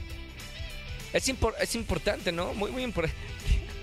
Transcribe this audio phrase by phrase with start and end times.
[1.13, 2.55] Es, es importante, ¿no?
[2.55, 3.17] Muy, muy importante.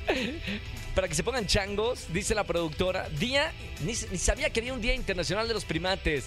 [0.97, 3.07] Para que se pongan changos, dice la productora.
[3.19, 6.25] Día, ni, sabía que había un Día Internacional de los Primates.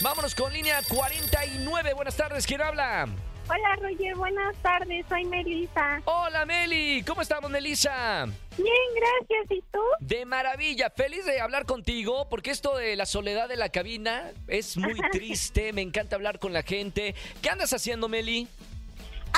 [0.02, 1.94] Vámonos con línea 49.
[1.94, 3.08] Buenas tardes, ¿quién habla?
[3.48, 6.02] Hola Roger, buenas tardes, soy Melissa.
[6.06, 7.04] Hola, Meli.
[7.04, 8.26] ¿Cómo estamos, Melissa?
[8.58, 9.52] Bien, gracias.
[9.52, 9.78] ¿Y tú?
[10.00, 14.78] De maravilla, feliz de hablar contigo, porque esto de la soledad de la cabina es
[14.78, 15.74] muy triste.
[15.74, 17.14] Me encanta hablar con la gente.
[17.44, 18.48] ¿Qué andas haciendo, Meli?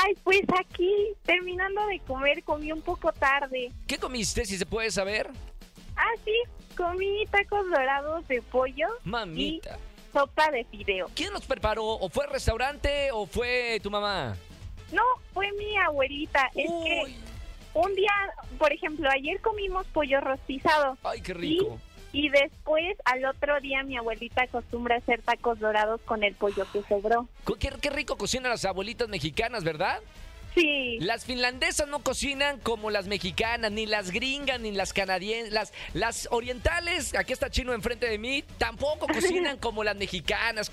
[0.03, 0.94] Ay, pues aquí,
[1.24, 3.72] terminando de comer, comí un poco tarde.
[3.88, 5.30] ¿Qué comiste, si se puede saber?
[5.96, 6.34] Ah, sí,
[6.75, 9.78] comí tacos dorados de pollo Mamita.
[9.78, 11.08] y sopa de fideo.
[11.16, 11.84] ¿Quién los preparó?
[11.85, 14.35] ¿O fue el restaurante o fue tu mamá?
[14.91, 15.03] No,
[15.34, 16.50] fue mi abuelita.
[16.56, 17.16] Es que
[17.74, 18.12] un día,
[18.59, 20.97] por ejemplo, ayer comimos pollo rostizado.
[21.03, 21.79] ay, qué rico.
[22.17, 26.66] Y después, al otro día, mi abuelita acostumbra a hacer tacos dorados con el pollo
[26.73, 27.29] que sobró.
[27.59, 30.00] Qué, qué rico cocinan las abuelitas mexicanas, ¿verdad?
[30.55, 35.53] Sí, Las finlandesas no cocinan como las mexicanas, ni las gringas, ni las canadienses.
[35.53, 40.72] Las, las orientales, aquí está Chino enfrente de mí, tampoco cocinan como las mexicanas.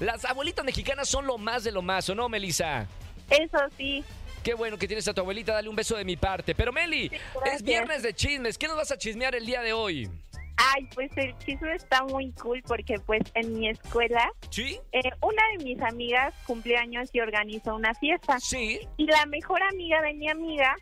[0.00, 2.86] Las abuelitas mexicanas son lo más de lo más, ¿o no, Melissa?
[3.30, 4.04] eso sí.
[4.42, 6.54] Qué bueno que tienes a tu abuelita, dale un beso de mi parte.
[6.54, 7.10] Pero Meli,
[7.46, 10.10] es viernes de chismes, ¿qué nos vas a chismear el día de hoy?
[10.56, 14.78] Ay, pues el chisme está muy cool porque pues en mi escuela ¿Sí?
[14.92, 18.80] eh, una de mis amigas cumplió años y organizó una fiesta Sí.
[18.96, 20.74] y la mejor amiga de mi amiga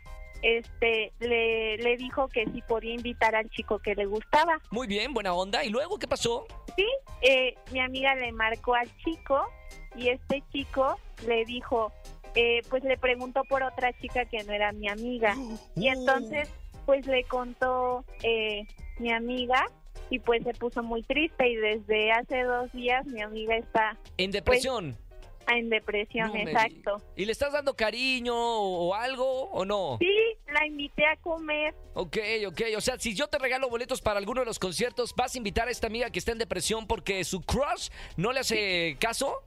[0.43, 4.59] este le, le dijo que si podía invitar al chico que le gustaba.
[4.71, 5.63] Muy bien, buena onda.
[5.63, 6.45] ¿Y luego qué pasó?
[6.75, 6.85] Sí,
[7.21, 9.41] eh, mi amiga le marcó al chico
[9.95, 11.93] y este chico le dijo,
[12.35, 15.33] eh, pues le preguntó por otra chica que no era mi amiga
[15.75, 16.49] y entonces
[16.85, 18.67] pues le contó eh,
[18.99, 19.65] mi amiga
[20.09, 24.31] y pues se puso muy triste y desde hace dos días mi amiga está En
[24.31, 24.97] depresión.
[25.47, 27.01] en depresión, No exacto.
[27.15, 29.97] ¿Y le estás dando cariño o, o algo o no?
[29.99, 30.07] Sí,
[30.47, 31.73] la invité a comer.
[31.95, 32.17] Ok,
[32.47, 32.61] ok.
[32.77, 35.67] O sea, si yo te regalo boletos para alguno de los conciertos, ¿vas a invitar
[35.67, 39.41] a esta amiga que está en depresión porque su crush no le hace caso?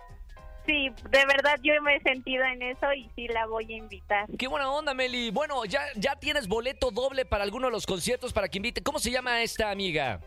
[0.66, 4.26] Sí, de verdad yo me he sentido en eso y sí la voy a invitar.
[4.36, 5.30] Qué buena onda, Meli.
[5.30, 8.82] Bueno, ya, ya tienes boleto doble para alguno de los conciertos para que invite.
[8.82, 10.20] ¿Cómo se llama esta amiga?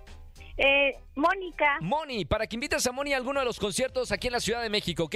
[0.58, 4.34] Eh, Mónica, Moni, para que invites a Moni a alguno de los conciertos aquí en
[4.34, 5.16] la Ciudad de México, ¿ok?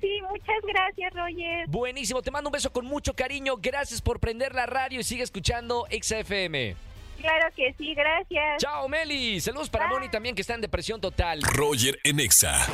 [0.00, 1.66] sí, muchas gracias, Roger.
[1.68, 3.56] Buenísimo, te mando un beso con mucho cariño.
[3.58, 6.76] Gracias por prender la radio y sigue escuchando XFM.
[7.20, 8.62] Claro que sí, gracias.
[8.62, 9.40] Chao, Meli.
[9.40, 9.94] Saludos para Bye.
[9.94, 11.40] Moni también que está en depresión total.
[11.42, 12.66] Roger en Exa.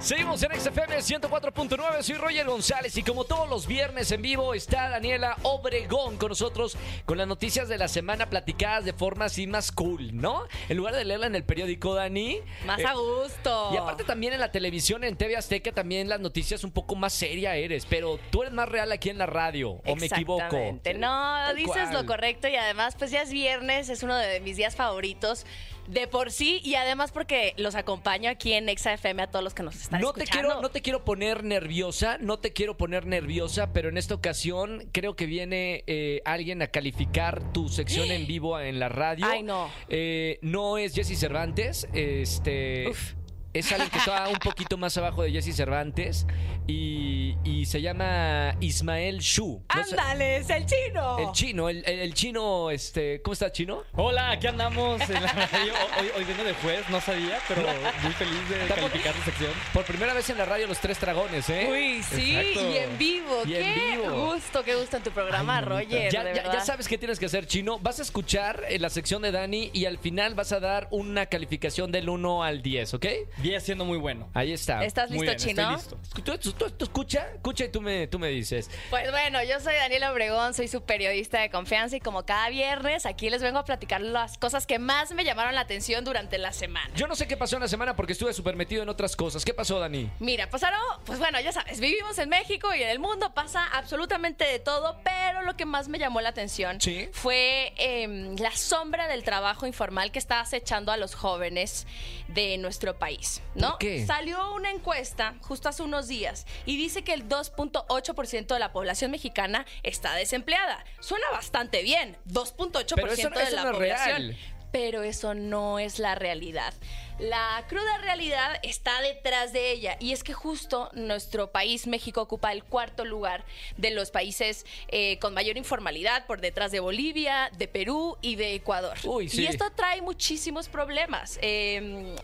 [0.00, 4.88] Seguimos en XFM 104.9, soy Roger González y como todos los viernes en vivo está
[4.90, 9.72] Daniela Obregón con nosotros con las noticias de la semana platicadas de forma así más
[9.72, 10.44] cool, ¿no?
[10.68, 12.38] En lugar de leerla en el periódico, Dani.
[12.64, 13.70] Más eh, a gusto.
[13.74, 17.12] Y aparte también en la televisión, en TV Azteca, también las noticias un poco más
[17.12, 20.78] seria eres, pero tú eres más real aquí en la radio, ¿o me equivoco?
[20.96, 21.92] No, Tal dices cual.
[21.92, 25.44] lo correcto y además pues ya es viernes, es uno de mis días favoritos
[25.88, 29.54] de por sí y además porque los acompaño aquí en Exa FM a todos los
[29.54, 30.48] que nos están No te, escuchando.
[30.48, 34.88] quiero, no te quiero poner nerviosa, no te quiero poner nerviosa, pero en esta ocasión
[34.92, 39.26] creo que viene eh, alguien a calificar tu sección en vivo en la radio.
[39.28, 39.70] Ay, no.
[39.88, 42.88] Eh, no es Jesse Cervantes, este...
[42.90, 43.14] Uf.
[43.54, 46.26] Es alguien que está un poquito más abajo de Jesse Cervantes
[46.66, 49.64] y, y se llama Ismael Shu.
[49.74, 51.18] No sé- ¡Ándale, es el chino!
[51.18, 53.84] el chino, el, el- el chino, este, ¿cómo está chino?
[53.94, 55.72] Hola, aquí andamos en la radio.
[55.98, 57.62] Hoy, hoy vengo de juez, no sabía, pero
[58.02, 59.50] muy feliz de calificar tu sección.
[59.72, 61.68] Por primera vez en la radio Los Tres Dragones, ¿eh?
[61.70, 62.70] Uy, sí, Exacto.
[62.70, 63.42] y en vivo.
[63.46, 64.26] Y en qué vivo.
[64.34, 65.62] gusto, qué gusto en tu programa.
[65.62, 66.12] Roger.
[66.12, 66.64] Ya, de ya- ya verdad.
[66.66, 67.78] sabes qué tienes que hacer, Chino.
[67.78, 71.26] Vas a escuchar en la sección de Dani y al final vas a dar una
[71.26, 73.06] calificación del 1 al 10, ¿ok?
[73.38, 74.28] Viene siendo muy bueno.
[74.34, 74.84] Ahí está.
[74.84, 75.76] ¿Estás Muy listo, bien, chino?
[75.76, 76.22] estoy listo.
[76.22, 78.70] Tú, tú- tú- tú escucha, escucha y tú me, tú me dices.
[78.90, 83.06] Pues bueno, yo soy Daniela Obregón, soy su periodista de confianza y como cada viernes
[83.06, 86.52] aquí les vengo a platicar las cosas que más me llamaron la atención durante la
[86.52, 86.90] semana.
[86.96, 89.44] Yo no sé qué pasó en la semana porque estuve súper metido en otras cosas.
[89.44, 90.10] ¿Qué pasó, Dani?
[90.18, 94.44] Mira, pasaron, pues bueno, ya sabes, vivimos en México y en el mundo pasa absolutamente
[94.44, 97.08] de todo, pero lo que más me llamó la atención Sí.
[97.12, 101.86] fue em, la sombra del trabajo informal que está acechando a los jóvenes
[102.28, 103.70] de nuestro país, ¿no?
[103.70, 104.06] ¿Por qué?
[104.06, 109.10] Salió una encuesta justo hace unos días y dice que el 2.8% de la población
[109.10, 110.84] mexicana está desempleada.
[111.00, 114.16] Suena bastante bien, 2.8% Pero eso- de la no población.
[114.28, 114.36] real.
[114.70, 116.74] Pero eso no es la realidad.
[117.18, 122.52] La cruda realidad está detrás de ella y es que justo nuestro país, México, ocupa
[122.52, 123.44] el cuarto lugar
[123.78, 128.54] de los países eh, con mayor informalidad por detrás de Bolivia, de Perú y de
[128.54, 128.96] Ecuador.
[129.04, 129.42] Uy, sí.
[129.42, 131.38] Y esto trae muchísimos problemas.
[131.40, 132.14] Eh,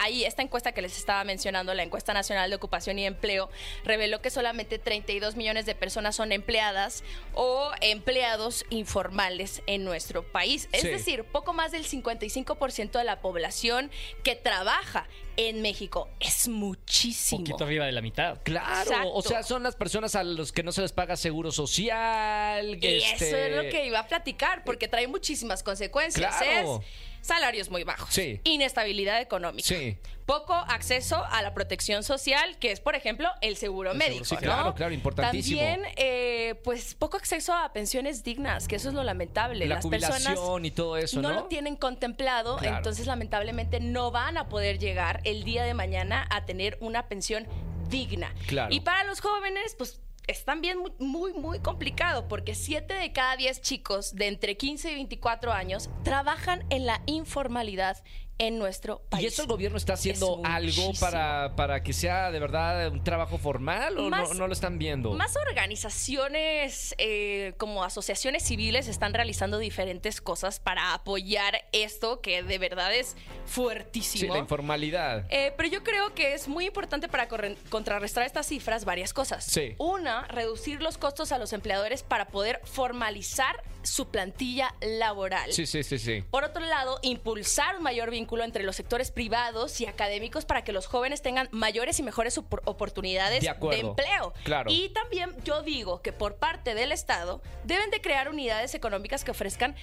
[0.00, 3.50] Ahí, esta encuesta que les estaba mencionando, la encuesta nacional de ocupación y empleo,
[3.84, 7.04] reveló que solamente 32 millones de personas son empleadas
[7.34, 10.68] o empleados informales en nuestro país.
[10.72, 10.88] Es Sí.
[10.88, 13.90] decir, poco más del 55% de la población
[14.22, 16.08] que trabaja en México.
[16.20, 17.44] Es muchísimo.
[17.44, 18.38] poquito arriba de la mitad.
[18.42, 19.12] Claro, Exacto.
[19.12, 22.78] o sea, son las personas a los que no se les paga seguro social.
[22.80, 26.36] Y este, eso es lo que iba a platicar, porque trae muchísimas consecuencias.
[26.36, 26.80] Claro.
[26.82, 28.40] Es salarios muy bajos, Sí.
[28.44, 29.96] inestabilidad económica, Sí.
[30.26, 34.24] Poco acceso a la protección social, que es, por ejemplo, el seguro El médico.
[34.24, 34.52] seguro, sí, ¿no?
[34.54, 35.60] claro, claro, importantísimo.
[35.60, 39.66] También, eh, pues, poco acceso a pensiones dignas, que eso es lo lamentable.
[39.66, 41.30] La Las personas y todo eso, ¿no?
[41.32, 42.76] lo tienen contemplado, Claro.
[42.78, 47.46] entonces lamentablemente no van a poder llegar el día de mañana a tener una pensión
[47.90, 48.34] digna.
[48.46, 48.74] Claro.
[48.74, 53.36] Y para los jóvenes, pues es también muy, muy, muy complicado porque 7 de cada
[53.36, 58.02] 10 chicos de entre 15 y 24 años trabajan en la informalidad
[58.38, 59.22] en nuestro país.
[59.22, 63.04] ¿Y eso el gobierno está haciendo Es algo para, para que sea de verdad un
[63.04, 65.12] trabajo formal o Más- no, no lo están viendo?
[65.12, 72.58] Más organizaciones eh, como asociaciones civiles están realizando diferentes cosas para apoyar esto que de
[72.58, 73.16] verdad es sí,
[73.46, 74.34] fuertísimo.
[74.34, 75.26] la informalidad.
[75.30, 77.28] Eh, pero yo creo que es muy importante para
[77.68, 79.44] contrarrestar estas cifras varias cosas.
[79.44, 79.74] Sí.
[79.78, 85.52] Una, reducir los costos a los empleadores para poder formalizar su plantilla laboral.
[85.52, 86.24] Sí, sí, sí, sí.
[86.30, 90.72] Por otro lado, impulsar un mayor vínculo entre los sectores privados y académicos para que
[90.72, 93.48] los jóvenes tengan mayores y mejores opor- oportunidades De
[93.88, 94.34] empleo.
[94.44, 94.70] Claro.
[94.70, 99.30] Y también yo digo que por parte del Estado deben de crear unidades económicas que
[99.30, 99.74] ofrezcan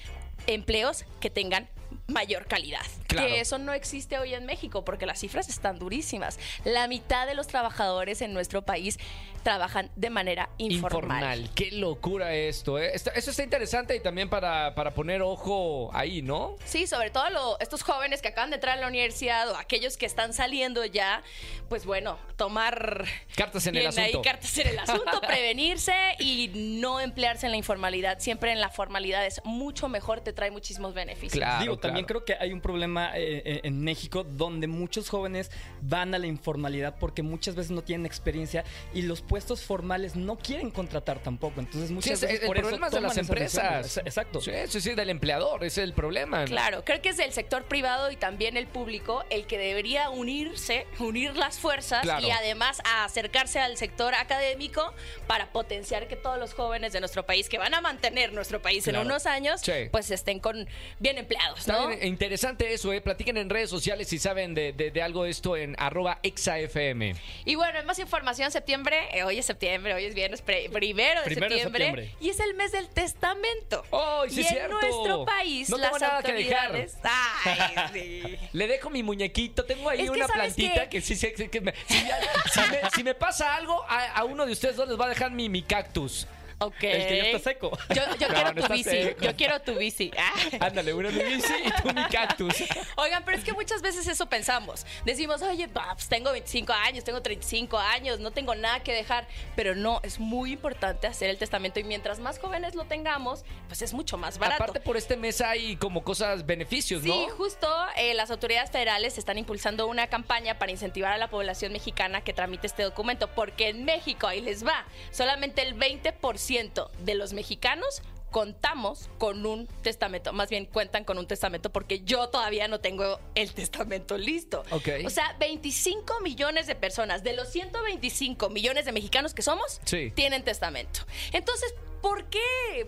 [0.46, 1.68] empleos que tengan
[2.08, 2.80] mayor calidad.
[3.06, 3.28] Claro.
[3.28, 6.38] Que eso no existe hoy en México porque las cifras están durísimas.
[6.64, 8.98] La mitad de los trabajadores en nuestro país
[9.42, 11.50] trabajan de manera informal.
[11.54, 12.92] Qué locura esto, ¿eh?
[12.94, 16.56] Eso está interesante y también para, para poner ojo ahí, ¿no?
[16.64, 19.96] Sí, sobre todo lo- estos jóvenes que acaban de entrar a la universidad o aquellos
[19.96, 21.22] que están saliendo ya,
[21.68, 23.04] pues bueno, tomar
[23.36, 24.22] Cartas en el bien ahí asunto.
[24.22, 28.20] cartas en el asunto, prevenirse y no emplearse en la informalidad.
[28.20, 31.32] Siempre en la formalidad es mucho mejor, te trae muchísimos beneficios.
[31.32, 35.50] Claro, Digo, también creo que hay un problema eh, eh, en México donde muchos jóvenes
[35.80, 40.36] van a la informalidad porque muchas veces no tienen experiencia y los puestos formales no
[40.36, 41.60] quieren contratar tampoco.
[41.60, 43.96] Entonces Sí, muchas es- veces el por problema es eso de las empresas.
[43.98, 44.40] Exacto.
[44.40, 46.44] Sí, sí, sí, del empleador, ese es el problema.
[46.44, 50.86] Claro, creo que es del sector privado y también el público el que debería unirse,
[50.98, 52.26] unir las fuerzas Claro.
[52.26, 54.92] y además a acercarse al sector académico
[55.26, 58.84] para potenciar que todos los jóvenes de nuestro país que van a mantener nuestro país
[58.84, 59.00] Claro.
[59.00, 59.72] en unos años, Sí.
[59.90, 61.88] pues estén con bien empleados, ¿no?
[61.88, 63.00] bien, interesante eso, ¿eh?
[63.00, 67.14] Platiquen en redes sociales si saben de, de- de algo de esto en arroba exafm.
[67.44, 71.26] Y bueno, más información, septiembre, eh, hoy es septiembre, hoy es viernes pre- primero de
[71.26, 73.84] Primero de septiembre, y es el mes del testamento.
[73.92, 74.80] ¡Ay, sí y es en cierto!
[74.80, 76.96] nuestro país No las autoridades...
[77.02, 78.38] Ay, sí.
[78.52, 81.60] Le dejo mi muñequito, tengo ahí Es una ¿sabes plantita que sí, sí, sí, que
[81.60, 82.18] me- si, ya-
[82.52, 85.08] si me, si me pasa algo, a, a uno de ustedes dos les va a
[85.08, 86.26] dejar mi, mi cactus.
[86.66, 86.82] Ok.
[86.82, 87.70] El que ya está seco.
[87.90, 89.24] Yo, yo No, quiero no tu bici, seco.
[89.24, 90.10] yo quiero tu bici.
[90.22, 90.66] Ah.
[90.66, 92.54] Ándale, una mi bici y tú mi cactus.
[92.96, 94.86] Oigan, pero es que muchas veces eso pensamos.
[95.04, 99.26] Decimos, oye, pues tengo 25 años, tengo 35 años, no tengo nada que dejar.
[99.56, 103.82] Pero no, es muy importante hacer el testamento y mientras más jóvenes lo tengamos, pues
[103.82, 104.62] es mucho más barato.
[104.62, 107.12] Aparte por este mes hay como cosas, beneficios, ¿no?
[107.12, 111.72] Sí, justo eh, las autoridades federales están impulsando una campaña para incentivar a la población
[111.72, 116.12] mexicana que tramite este documento, porque en México, ahí les va, solamente el 20%
[116.56, 122.28] de los mexicanos contamos con un testamento, más bien cuentan con un testamento porque yo
[122.30, 124.64] todavía no tengo el testamento listo.
[124.70, 130.10] O sea, 25 millones de personas, de los 125 millones de mexicanos que somos, Sí.
[130.14, 131.00] tienen testamento.
[131.32, 132.40] Entonces, ¿por qué?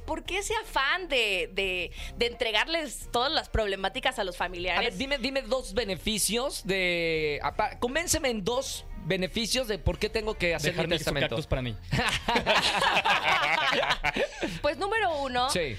[0.06, 4.82] ¿Por qué ese afán de, de- de entregarles todas las problemáticas a los A familiares?
[4.90, 7.40] ver, dime, dime dos beneficios de...
[7.80, 11.28] Convénceme en dos beneficios de por qué tengo que hacer Dejar mi testamento.
[11.28, 11.76] cactus para mí.
[14.62, 15.76] Pues número uno, Sí.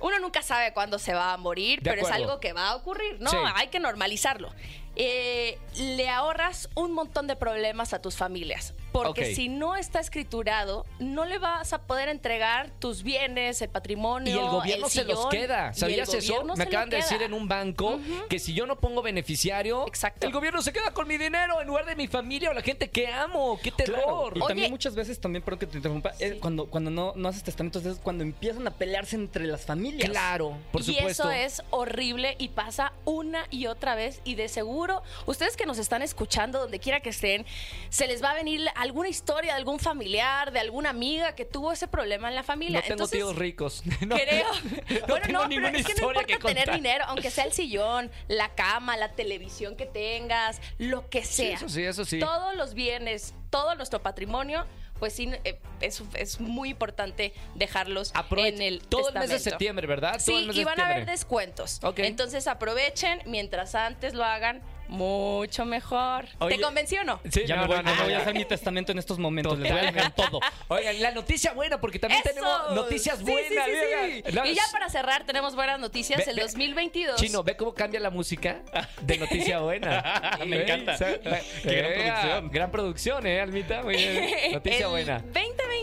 [0.00, 2.76] uno nunca sabe cuándo se va a morir, De pero es algo que va a
[2.76, 3.30] ocurrir, ¿no?
[3.30, 3.36] Sí.
[3.54, 4.52] Hay que normalizarlo.
[4.96, 8.74] Eh, le ahorras un montón de problemas a tus familias.
[8.92, 14.36] Porque si no está escriturado, no le vas a poder entregar tus bienes, el patrimonio.
[14.36, 15.72] Y el gobierno se los queda.
[15.74, 16.44] y ¿Sabías eso?
[16.56, 17.98] Me acaban de decir en un banco
[18.28, 20.24] que si yo no pongo beneficiario, Exacto.
[20.26, 22.88] el gobierno se queda con mi dinero en lugar de mi familia o la gente
[22.88, 23.58] que amo.
[23.60, 24.32] ¡Qué terror!
[24.36, 24.46] Y Oye.
[24.48, 27.84] también muchas veces, también, perdón que te interrumpa, es cuando, cuando no, no haces testamentos,
[27.84, 30.08] es cuando empiezan a pelearse entre las familias.
[30.08, 31.30] Claro, por y supuesto.
[31.30, 34.20] eso es horrible y pasa una y otra vez.
[34.22, 34.83] Y de seguro,
[35.26, 37.44] ustedes que nos están escuchando, donde quiera que estén,
[37.88, 41.72] se les va a venir alguna historia de algún familiar, de alguna amiga que tuvo
[41.72, 42.80] ese problema en la familia.
[42.80, 43.82] No tengo Entonces, tíos ricos.
[44.04, 44.46] No, Creo.
[44.52, 47.44] no bueno, tengo no, pero ninguna es que no importa que tener dinero, aunque sea
[47.44, 51.56] el sillón, la cama, la televisión que tengas, lo que sea.
[51.56, 52.18] eso sí, eso sí.
[52.18, 54.66] Todos los bienes, todo nuestro patrimonio,
[54.98, 59.86] pues sí, eh, es, es muy importante dejarlos en el todo el mes de septiembre,
[59.86, 60.20] ¿verdad?
[60.24, 61.80] Todo el Sí, mes y van a haber descuentos.
[61.96, 66.26] Entonces aprovechen mientras antes lo hagan mucho mejor.
[66.38, 67.20] Oye, ¿Te convenció o no?
[67.30, 69.58] Sí, Ya no, me voy, no, voy a hacer mi testamento en estos momentos.
[69.58, 70.40] Les voy a dejar todo.
[70.68, 72.34] Oigan, la noticia buena, porque también ¡Eso!
[72.34, 73.44] tenemos noticias buenas.
[73.48, 74.10] sí, sí, oigan.
[74.26, 74.32] sí.
[74.32, 76.18] La- Y ya para cerrar, tenemos buenas noticias.
[76.24, 77.16] Ve- el ve- 2022.
[77.20, 78.60] Chino, ve cómo cambia la música
[79.00, 80.38] de noticia buena.
[80.46, 80.96] Me encanta.
[80.96, 81.20] ¿sabes?
[81.62, 82.50] Qué gran producción.
[82.50, 83.82] Gran producción, ¿eh, Almita?
[83.82, 84.30] Muy bien.
[84.52, 85.22] Noticia el buena.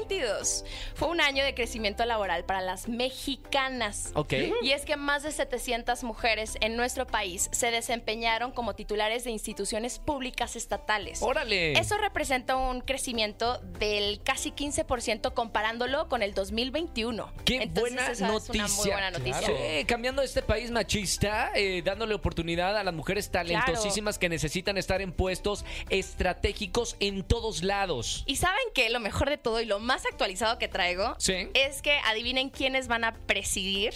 [0.01, 0.65] 2022
[0.95, 4.11] fue un año de crecimiento laboral para las mexicanas.
[4.15, 4.33] Ok.
[4.61, 9.31] Y es que más de 700 mujeres en nuestro país se desempeñaron como titulares de
[9.31, 11.21] instituciones públicas estatales.
[11.21, 11.73] Órale.
[11.73, 17.31] Eso representa un crecimiento del casi 15% comparándolo con el 2021.
[17.45, 18.65] Qué Entonces, buena esa noticia.
[18.65, 19.47] Es una muy buena noticia.
[19.47, 25.01] Sí, cambiando este país machista, eh, dándole oportunidad a las mujeres talentosísimas que necesitan estar
[25.01, 28.23] en puestos estratégicos en todos lados.
[28.25, 31.49] Y saben que lo mejor de todo y lo más actualizado que traigo Sí.
[31.53, 33.93] es que adivinen quiénes van a presidir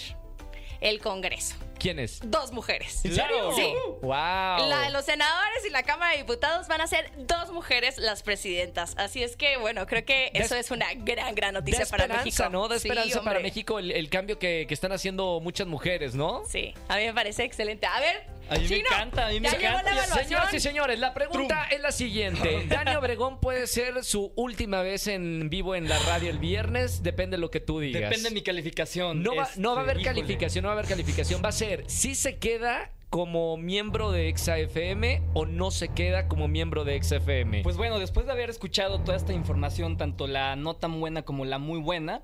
[0.81, 1.55] el Congreso.
[1.79, 2.19] ¿Quién es?
[2.23, 3.03] Dos mujeres.
[3.05, 3.51] ¿En serio?
[3.53, 3.73] Sí.
[4.01, 4.09] ¡Wow!
[4.67, 8.23] La de los senadores y la Cámara de Diputados van a ser dos mujeres las
[8.23, 8.95] presidentas.
[8.97, 12.49] Así es que, bueno, creo que eso es- es una gran, gran noticia para México.
[12.49, 12.67] ¿no?
[12.67, 13.39] Da Sí, esperanza para.
[13.39, 16.43] México el, el cambio que, que están haciendo muchas mujeres, ¿no?
[16.47, 17.85] Sí, a mí me parece excelente.
[17.87, 20.05] A ver, A mí me encanta, a mí me encanta.
[20.23, 22.65] Señoras y señores, la pregunta es la siguiente.
[22.69, 27.01] ¿Dani Obregón puede ser su última vez en vivo en la radio el viernes?
[27.03, 28.03] Depende de lo que tú digas.
[28.09, 29.23] Depende de mi calificación.
[29.23, 30.15] No va, Este, no va a haber híjole.
[30.21, 31.41] calificación, no va a haber calificación.
[31.43, 36.47] Va a ser si se queda como miembro de ExaFM o no se queda como
[36.47, 37.61] miembro de ExaFM.
[37.63, 41.45] Pues bueno, después de haber escuchado toda esta información, tanto la no tan buena como
[41.45, 42.23] la muy buena,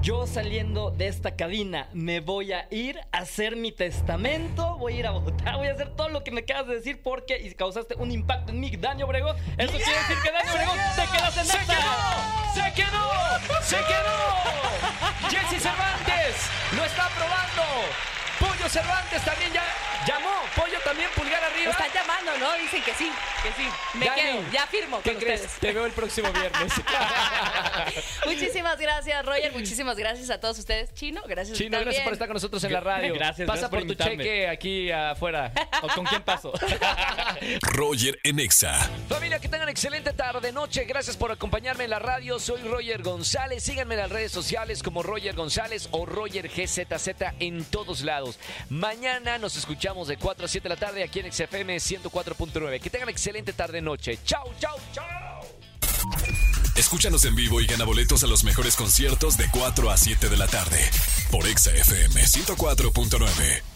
[0.00, 4.98] yo saliendo de esta cabina me voy a ir a hacer mi testamento, voy a
[4.98, 7.94] ir a votar, voy a hacer todo lo que me acabas de decir porque causaste
[7.96, 9.36] un impacto en mí, Dani Obregón.
[9.58, 11.74] Eso quiere decir que Dani Obregón te quedas en ¡Se esta.
[11.74, 12.54] quedó!
[12.54, 13.62] ¡Se quedó!
[13.62, 15.28] ¡Se quedó!
[15.30, 18.11] Jesse Cervantes lo está aprobando.
[18.62, 19.64] Pollo Cervantes también ya
[20.06, 21.70] Llamó, Pollo también, pulgar arriba.
[21.70, 22.54] Están llamando, ¿no?
[22.58, 23.08] Dicen que sí,
[23.42, 23.68] que sí.
[23.94, 25.42] Me quedo, ya firmo ¿Qué con crees?
[25.42, 25.60] ustedes.
[25.60, 26.72] Te veo el próximo viernes.
[28.26, 29.52] Muchísimas gracias, Roger.
[29.52, 30.92] Muchísimas gracias a todos ustedes.
[30.94, 31.56] Chino, gracias.
[31.56, 31.84] Chino, también.
[31.84, 33.14] gracias por estar con nosotros en la radio.
[33.14, 34.16] Gracias, Pasa gracias por por tu invitarme.
[34.16, 35.52] cheque aquí afuera.
[35.82, 36.52] ¿O con quién paso?
[37.62, 38.90] Roger en Exa.
[39.08, 40.84] Familia, que tengan excelente tarde, noche.
[40.84, 42.40] Gracias por acompañarme en la radio.
[42.40, 43.62] Soy Roger González.
[43.62, 48.40] Síganme en las redes sociales como Roger González o Roger GZZ en todos lados.
[48.70, 52.80] Mañana nos escuchamos de 4 a 7 de la tarde aquí en XFM 104.9.
[52.80, 54.18] Que tengan excelente tarde, noche.
[54.24, 55.06] Chau, chau, chau.
[56.76, 60.36] Escúchanos en vivo y gana boletos a los mejores conciertos de 4 a 7 de
[60.36, 60.90] la tarde
[61.30, 63.71] por Exa FM 104.9.